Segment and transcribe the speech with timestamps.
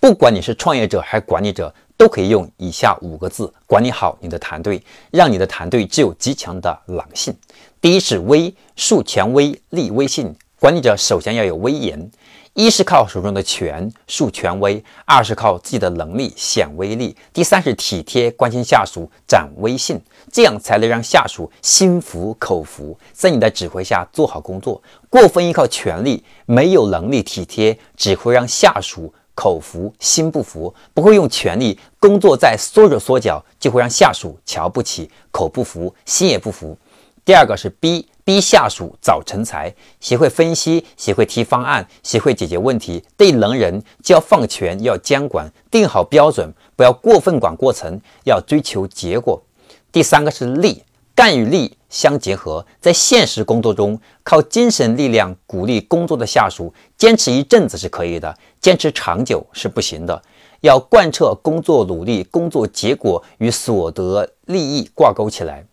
[0.00, 7.36] 不管你是创业者还是管理者，都可以用以下五个字管理好你的团队，让你的团队具有极强的狼性。
[7.82, 10.34] 第一是威，树权威，立威信。
[10.58, 12.10] 管理者首先要有威严。
[12.54, 20.00] 一是靠手中的权树权威，二是靠自己的能力显威力，第三是体贴关心下属展威信，
[20.32, 24.82] 这样才能让下属心服口服，在你的指挥下做好工作。
[25.08, 36.76] 过分依靠权力，没有能力体贴，只会让下属口服心不服；不会用权力，工作在缩手缩脚，就会让下属瞧不起，口不服心也不服。
[37.24, 38.06] 第二个是逼。
[38.22, 43.02] 逼下属早成才，学会分析，学会提方案，学会解决问题。
[43.16, 49.42] 对能人就要放权，要监管，定好标准，不要过分管过程，要追求结果。
[49.90, 60.22] 第三个是力，干与力相结合，在现实工作中，靠精神力量鼓励工作的下属，坚持一阵子是可以的，坚持长久是不行的。
[60.62, 65.66] 要贯彻工作努力，工作结果与所得利益挂钩起来。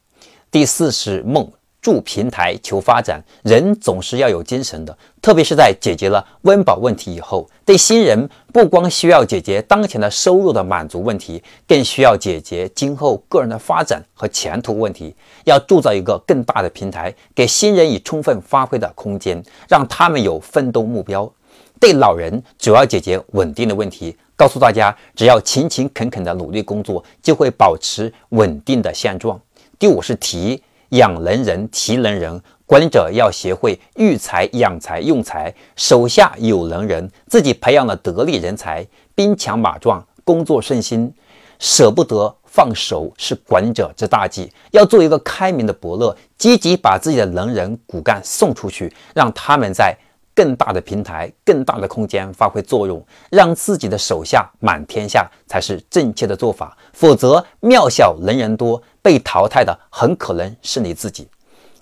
[0.50, 1.50] 第四是梦。
[1.88, 4.97] 筑平台求发展，人总是要有精神的。
[5.21, 15.16] 特别是在解决了温饱问题以后，对新人不光需要解决当前的收入的满足问题，更需要解决今后个人的发展和前途问题。
[15.45, 21.31] 要铸造一个更大的平台，给新人以充分发挥的空间，让他们有奋斗目标。
[21.79, 29.39] 对老人，主要解决稳定的问题，告诉大家，只要勤勤恳恳的努力工作，就会保持稳定的现状。
[29.79, 30.61] 第五是提。
[30.89, 32.41] 养能人，提能人。
[32.66, 38.85] 管理者要学会育才、养才、用才，手下有能人，自己培养了得力人才，
[39.16, 41.13] 兵强马壮，工作顺心，
[41.59, 44.52] 舍不得放手，是管者之大忌。
[44.71, 49.97] 要做一个开明的伯乐，积极把自己的能人骨干送出去，让他们在。
[50.35, 56.77] 更大的平台，更大的空间发挥作用，让自己的手下满天下才是正确的做法。
[56.94, 61.25] 否则，庙小能人多，被淘汰的很可能是你自己。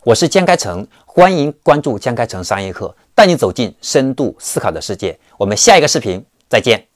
[0.04, 5.18] 我是江开成，欢迎关注江开成商业课，带你走进深度思考的世界。
[5.36, 6.95] 我们下一个视频再见。